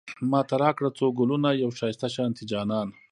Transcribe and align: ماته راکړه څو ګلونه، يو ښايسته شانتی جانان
ماته 0.31 0.55
راکړه 0.63 0.89
څو 0.97 1.05
ګلونه، 1.19 1.49
يو 1.61 1.69
ښايسته 1.77 2.07
شانتی 2.15 2.43
جانان 2.51 2.87